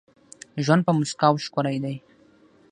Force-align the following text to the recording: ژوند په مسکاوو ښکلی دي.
ژوند 0.65 0.81
په 0.87 0.91
مسکاوو 0.99 1.43
ښکلی 1.45 1.77
دي. 1.83 1.95